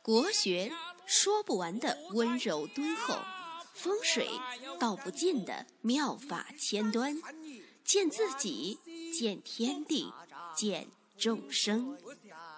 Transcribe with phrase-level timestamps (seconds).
[0.00, 0.70] 国学
[1.06, 3.16] 说不完的温柔敦厚，
[3.72, 4.28] 风水
[4.78, 7.16] 道不尽的妙法千端，
[7.84, 8.78] 见自己，
[9.12, 10.12] 见天地，
[10.54, 10.86] 见
[11.18, 11.96] 众生，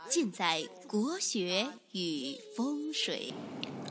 [0.06, 3.32] 尽在国学与风水。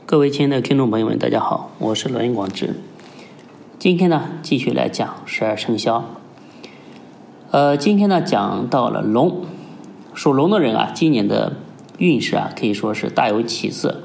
[0.06, 2.76] 各位亲爱的听众朋友们，大家好，我是罗云广志。
[3.80, 6.04] 今天呢，继续来讲十二生肖。
[7.50, 9.44] 呃，今天呢，讲到了龙，
[10.14, 11.56] 属龙的人啊，今年的
[11.98, 14.02] 运势啊，可以说是大有起色。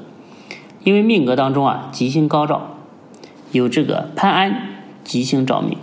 [0.84, 2.76] 因为命格当中啊，吉星高照，
[3.52, 4.68] 有这个潘安
[5.04, 5.78] 吉星照命，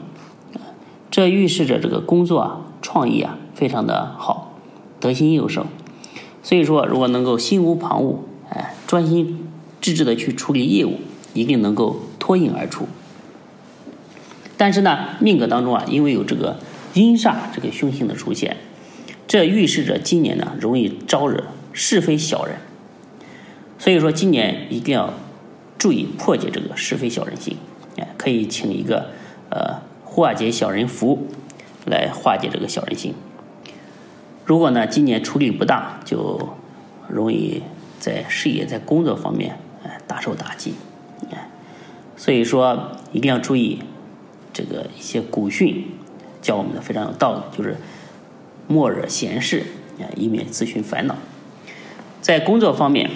[1.09, 4.53] 这预示着这个工作啊、创意啊非常的好，
[4.99, 5.65] 得心应手。
[6.43, 8.15] 所以说，如果能够心无旁骛，
[8.49, 9.47] 哎，专心
[9.79, 10.99] 致志的去处理业务，
[11.33, 12.87] 一定能够脱颖而出。
[14.57, 16.59] 但是呢，命格当中啊，因为有这个
[16.93, 18.57] 阴煞这个凶星的出现，
[19.27, 21.45] 这预示着今年呢容易招惹
[21.79, 22.57] 是非小人。
[23.77, 25.13] 所以说，今年一定要
[25.77, 27.55] 注意破解这个是非小人心，
[27.95, 29.11] 哎，可以请一个
[29.49, 31.29] 呃化解小人符
[31.85, 33.13] 来化解这个小人心。
[34.43, 36.49] 如果呢今年处理不当，就
[37.07, 37.63] 容易
[37.97, 40.73] 在事业、在工作方面哎大受打击，
[41.31, 41.49] 哎，
[42.17, 43.81] 所以说一定要注意
[44.51, 45.85] 这个一些古训
[46.41, 47.77] 教我们的非常有道理，就是
[48.67, 49.63] 莫惹闲事，
[50.01, 51.15] 哎，以免自寻烦恼。
[52.29, 53.09] 在工作方面。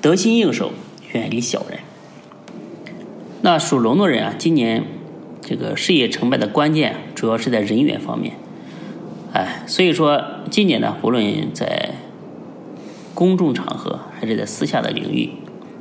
[0.00, 0.70] 得心应手，
[1.12, 1.80] 远离小人。
[3.42, 4.84] 那属龙的人啊，今年
[5.40, 8.36] 这个事业成败的关键主要是在人缘方面。
[9.32, 11.94] 哎，所以说今年呢，不论在
[13.12, 15.30] 公众场合还是在私下的领域，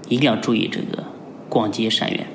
[0.09, 1.03] 一定要注意这个
[1.49, 2.25] 广结善缘。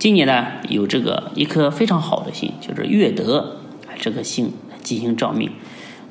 [0.00, 3.58] 今年呢，有这个一颗非常好的星，就是月德
[4.00, 4.50] 这颗星
[4.82, 5.50] 进行照命，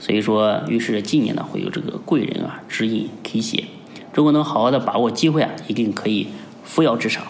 [0.03, 3.63] 所以说预示着今年呢会有这个贵人啊指引提携。
[4.13, 6.27] 如果能好好的把握机会啊，一定可以
[6.65, 7.23] 扶摇直上。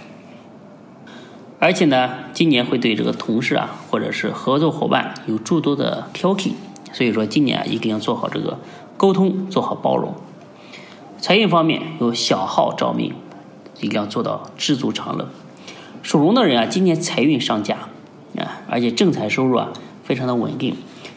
[1.59, 6.53] 而且呢，今年会对这个同事啊，或者是合作伙伴有诸多的挑剔，
[6.91, 8.57] 所以说今年啊，一定要做好这个
[8.97, 10.15] 沟通，做好包容。
[11.19, 13.13] 财运方面有小号照命，
[13.81, 15.29] 一定要做到知足常乐。
[16.01, 17.75] 属龙的人啊，今年财运上佳
[18.35, 19.71] 啊，而且正财收入啊
[20.03, 20.75] 非常的稳定。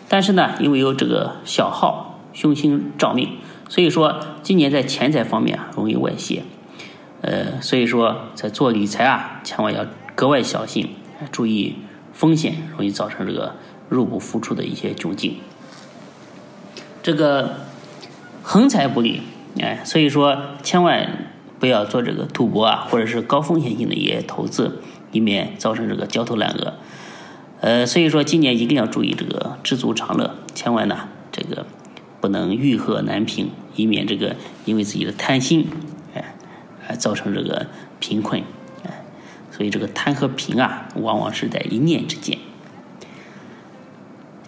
[0.08, 3.36] 但是呢，因为有这个小号凶星照命。
[3.68, 6.44] 所以说，今年在钱财方面啊，容易外泄，
[7.20, 9.84] 呃，所以说在做理财啊，千万要
[10.14, 10.90] 格外小心，
[11.32, 11.74] 注意
[12.12, 13.56] 风险，容易造成这个
[13.88, 15.38] 入不敷出的一些窘境。
[17.02, 17.56] 这个
[18.44, 19.22] 横财不利，
[19.60, 24.80] 哎，所以说千万不要做这个赌博啊，或者是高风险性的一些投资，
[25.10, 26.74] 以免造成这个焦头烂额。
[27.60, 31.66] 呃，所以说今年一定要注意这个知足常乐，千万呢这个。
[32.18, 34.34] 不能欲壑难平，以免这个
[34.64, 35.68] 因为自己的贪心，
[36.14, 36.34] 哎，
[36.88, 37.68] 而造成这个
[38.00, 38.42] 贫困，
[38.84, 39.04] 哎，
[39.52, 42.38] 所以这个贪和贫啊，往往是在一念之间。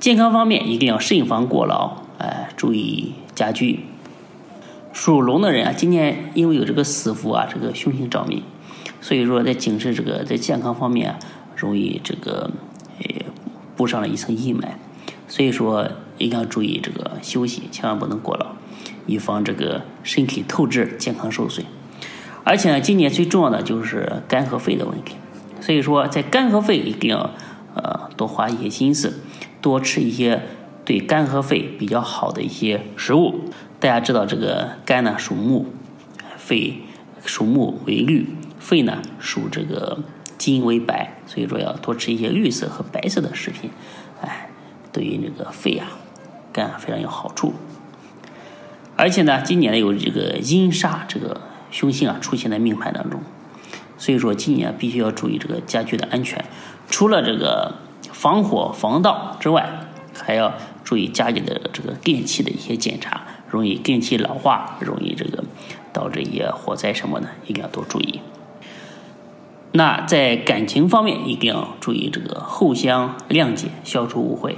[0.01, 3.81] 健康方面一定要慎防过劳，哎，注意家居。
[4.93, 8.43] 属龙的人啊，今年因为有这个死符啊，这个凶星照命，
[9.01, 11.19] 所以说在警示这个在健康方面啊，
[11.55, 12.51] 容易这个
[13.79, 14.73] 布上了一层阴霾，
[15.27, 15.89] 所以说。
[16.21, 18.57] 一定要注意这个休息，千万不能过劳，
[19.07, 21.65] 以防这个身体透支、健康受损。
[22.43, 25.15] 而且呢，今年最重要的就是肝和肺的问题，
[25.61, 27.31] 所以说在肝和肺一定要
[27.77, 29.21] 呃多花一些心思，
[29.63, 30.43] 多吃一些
[30.85, 33.45] 对肝和肺比较好的一些食物。
[33.79, 35.67] 大家知道这个肝呢属木，
[36.37, 36.83] 肺
[37.25, 38.27] 属木为绿，
[38.59, 40.01] 肺呢属这个
[40.39, 43.71] 金为白，所以说要多吃一些绿色和白色的食品，
[44.23, 44.49] 哎，
[44.93, 45.89] 对于这个肺啊。
[46.51, 47.53] 肝啊非常有好处，
[48.97, 53.21] 而且呢，今年呢有这个阴煞这个凶星啊出现在命盘当中，
[53.99, 56.43] 所以说今年必须要注意这个家居的安全，
[56.89, 57.75] 除了这个
[58.13, 59.69] 防火防盗之外，
[60.15, 65.45] 还要注意家里的这个电器的一些检查，容易电器老化，容易这个
[65.93, 68.21] 导致一些火灾什么的，一定要多注意。
[69.73, 74.57] 那在感情方面，一定要注意这个互相谅解，消除误会。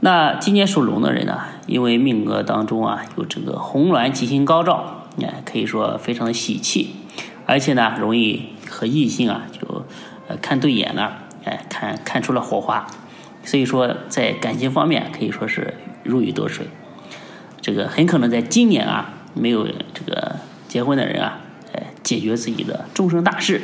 [0.00, 6.96] 那今年属龙的人呢，因为命格当中啊有这个红鸾吉星高照，哎，可以说非常的喜气，
[7.46, 9.84] 而且呢容易和异性啊就
[10.28, 12.86] 呃看对眼了，哎，看看出了火花，
[13.44, 16.66] 所以说在感情方面可以说是如鱼得水。
[17.60, 20.36] 这个很可能在今年啊没有这个
[20.68, 21.40] 结婚的人啊，
[21.72, 23.62] 哎，解决自己的终生大事。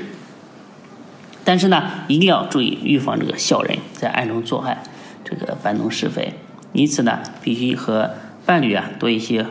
[1.50, 4.84] 但是呢，一定要注意预防这个小人在暗中作害。
[5.24, 6.34] 这个搬弄是非，
[6.72, 8.12] 因此呢，必须和
[8.46, 9.44] 伴侣啊多一些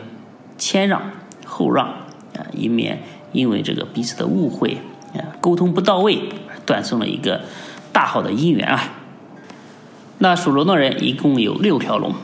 [0.56, 1.02] 谦让，
[1.44, 3.02] 后让啊，以免
[3.32, 4.78] 因为这个彼此的误会
[5.12, 6.22] 啊，沟通不到位，
[6.64, 7.42] 断送了一个
[7.92, 8.80] 大好的姻缘啊。
[10.16, 12.14] 那属龙的人一共有六条龙。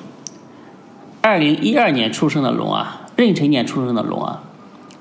[1.20, 4.42] 二零一二年出生的龙啊，壬辰年出生的龙啊，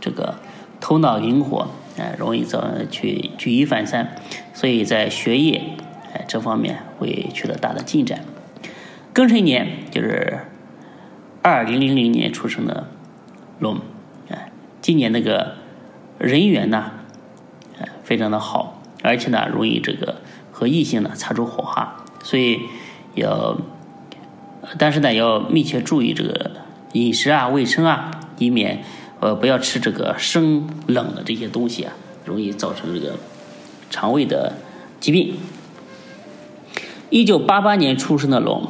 [0.01, 0.35] 这个
[0.81, 4.15] 头脑灵活，哎，容易早去举一反三，
[4.53, 5.61] 所以在学业
[6.13, 8.19] 哎这方面会取得大的进展。
[9.13, 10.39] 庚辰年就是
[11.41, 12.87] 二零零零年出生的
[13.59, 13.79] 龙，
[14.29, 14.51] 哎，
[14.81, 15.55] 今年那个
[16.17, 16.91] 人缘呢，
[17.79, 20.21] 哎，非常的好，而且呢，容易这个
[20.51, 22.59] 和异性呢擦出火花，所以
[23.13, 23.57] 要，
[24.77, 26.51] 但是呢，要密切注意这个
[26.91, 28.83] 饮食啊、卫生啊，以免
[29.25, 31.93] 呃不要吃这个生冷的这些东西啊，
[32.25, 33.15] 容易造成这个
[33.89, 34.53] 肠胃的
[34.99, 35.33] 疾病。
[37.09, 38.69] 一九八八年出生的龙。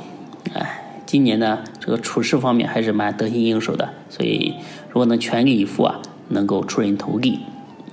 [0.53, 4.53] 哎，今年呢，这个处事方面还是蛮得心应手的，所以
[4.87, 5.99] 如果能全力以赴啊，
[6.29, 7.41] 能够出人头地。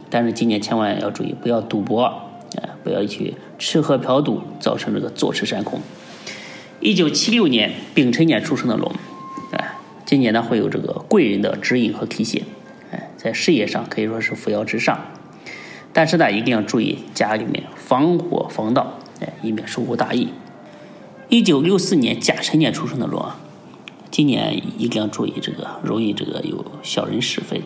[0.08, 2.04] 但是今年千万要注意，不要赌博，
[2.62, 5.80] 哎，不要去吃喝嫖赌，造成这个坐吃山空。
[6.78, 8.92] 一九七六年丙辰年出生的龙，
[10.04, 12.44] 今年呢会有这个贵人的指引和提携，
[12.90, 15.00] 哎，在事业上可以说是扶摇直上。
[15.94, 20.28] 但是呢，一定要注意家里面防火防盗，哎，以免疏忽大意。
[21.28, 23.38] 一九六四年甲辰年出生的龙啊，
[24.10, 27.62] 今年一定要注意这个，容易这个有小人是非，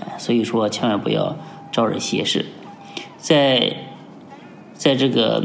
[0.00, 1.38] 哎，所以说千万不要
[1.72, 2.44] 招惹邪事，
[3.18, 3.76] 在
[4.74, 5.42] 在这个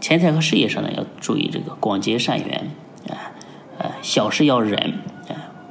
[0.00, 2.70] 钱财和事业上呢，要注意这个广结善缘，
[3.08, 3.30] 啊，
[3.78, 4.94] 呃，小事要忍，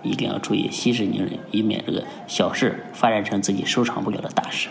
[0.03, 4.69] 一定要注意息事宁人，以免这个小事发展成自己收场不了的大事。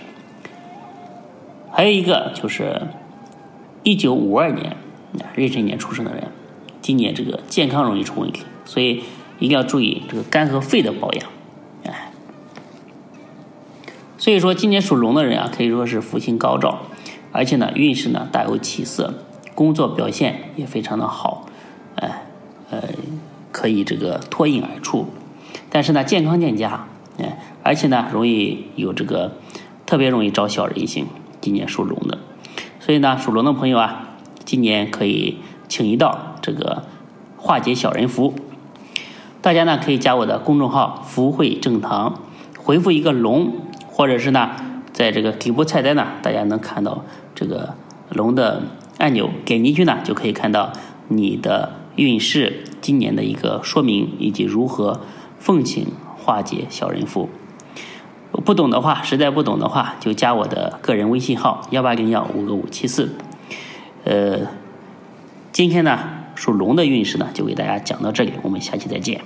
[1.70, 2.82] 还有一个就是
[3.82, 4.76] 一九五二年。
[5.34, 6.28] 壬辰年出生的人，
[6.80, 9.02] 今年这个健康容易出问题，所以
[9.38, 11.28] 一定要注意这个肝和肺的保养。
[11.84, 12.10] 哎，
[14.16, 16.86] 所以说今年属龙的人啊，可以说是福星高照，
[17.30, 19.12] 而且呢运势呢大有起色，
[19.54, 21.46] 工作表现也非常的好，
[21.96, 22.24] 哎
[22.70, 22.82] 呃
[23.50, 25.06] 可以这个脱颖而出。
[25.70, 26.86] 但是呢健康欠佳，
[27.18, 29.32] 哎而且呢容易有这个
[29.86, 31.06] 特别容易招小人心。
[31.40, 32.18] 今年属龙的，
[32.78, 34.08] 所以呢属龙的朋友啊。
[34.44, 35.38] 今年可以
[35.68, 36.84] 请一道这个
[37.38, 38.34] 化解小人符，
[39.40, 42.20] 大家呢可以加我的公众号“福慧正堂”，
[42.58, 43.52] 回复一个“龙”，
[43.86, 44.50] 或者是呢
[44.92, 47.04] 在这个底部菜单呢，大家能看到
[47.34, 47.74] 这个
[48.10, 48.64] 龙的
[48.98, 50.72] 按钮，点进去呢就可以看到
[51.08, 55.00] 你的运势今年的一个说明，以及如何
[55.42, 57.28] 奉请化解小人福。
[58.44, 63.16] 不懂的话，实在不懂的话，就加我的个人微信号：幺八零幺五个五七四。
[64.04, 64.38] 呃，
[65.50, 65.98] 今天呢，
[66.36, 69.20] 属龙的运势呢，就给大家讲到这里，我们下期再见。